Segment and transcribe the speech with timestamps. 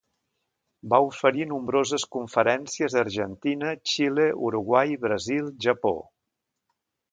[0.93, 5.95] Va oferir nombroses conferències a Argentina, Xile, Uruguai, Brasil, Japó.